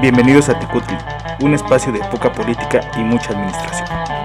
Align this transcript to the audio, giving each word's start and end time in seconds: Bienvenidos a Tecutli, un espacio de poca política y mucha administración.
Bienvenidos 0.00 0.48
a 0.48 0.56
Tecutli, 0.56 0.96
un 1.40 1.54
espacio 1.54 1.90
de 1.90 1.98
poca 1.98 2.32
política 2.32 2.80
y 2.96 3.00
mucha 3.00 3.32
administración. 3.32 4.17